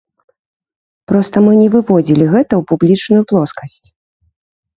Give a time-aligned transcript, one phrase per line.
[1.11, 3.87] Проста мы не выводзілі гэта ў публічную плоскасць.